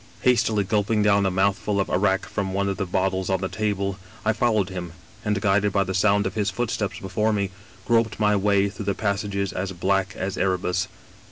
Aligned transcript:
Hastily 0.23 0.63
gulping 0.63 1.03
down 1.03 1.27
a 1.27 1.29
mouthful 1.29 1.79
of 1.79 1.87
arrack 1.87 2.25
from 2.25 2.55
one 2.55 2.67
of 2.67 2.77
the 2.77 2.87
bottles 2.87 3.29
on 3.29 3.39
the 3.39 3.47
table, 3.47 3.99
I 4.25 4.33
followed 4.33 4.69
him, 4.69 4.93
and, 5.23 5.39
guided 5.39 5.71
by 5.73 5.83
the 5.83 5.93
sound 5.93 6.25
of 6.25 6.33
his 6.33 6.49
footsteps 6.49 6.99
before 6.99 7.31
me, 7.31 7.51
groped 7.85 8.19
my 8.19 8.35
way 8.35 8.67
through 8.67 8.91
passages 8.95 9.53
as 9.53 9.71
black 9.73 10.15
as 10.17 10.37
Erebus. 10.39 10.87